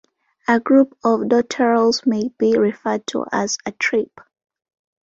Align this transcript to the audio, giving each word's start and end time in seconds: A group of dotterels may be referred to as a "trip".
A 0.47 0.59
group 0.59 0.97
of 1.03 1.19
dotterels 1.29 2.07
may 2.07 2.29
be 2.39 2.57
referred 2.57 3.05
to 3.05 3.23
as 3.31 3.59
a 3.67 3.71
"trip". 3.73 4.19